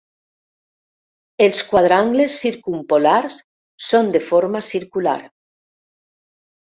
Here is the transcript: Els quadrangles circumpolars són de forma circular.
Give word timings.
Els 1.47 1.59
quadrangles 1.73 2.37
circumpolars 2.45 3.37
són 3.89 4.13
de 4.17 4.23
forma 4.31 4.63
circular. 4.73 5.17